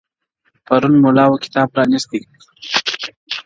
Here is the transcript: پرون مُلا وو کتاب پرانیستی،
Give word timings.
پرون 0.65 0.93
مُلا 1.03 1.25
وو 1.27 1.41
کتاب 1.43 1.67
پرانیستی، 1.73 2.19